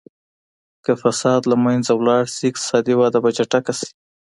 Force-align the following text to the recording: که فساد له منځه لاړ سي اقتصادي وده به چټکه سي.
که 0.85 0.91
فساد 1.01 1.41
له 1.51 1.55
منځه 1.65 1.93
لاړ 2.07 2.23
سي 2.35 2.43
اقتصادي 2.51 2.93
وده 2.97 3.19
به 3.23 3.29
چټکه 3.37 3.73
سي. 3.79 3.89